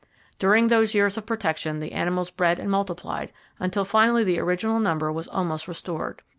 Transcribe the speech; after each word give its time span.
During 0.39 0.65
those 0.69 0.95
years 0.95 1.15
of 1.15 1.27
protection, 1.27 1.77
the 1.79 1.91
animals 1.91 2.31
bred 2.31 2.57
and 2.57 2.71
multiplied, 2.71 3.31
until 3.59 3.85
finally 3.85 4.23
the 4.23 4.39
original 4.39 4.79
number 4.79 5.11
was 5.11 5.27
almost 5.27 5.67
restored. 5.67 6.23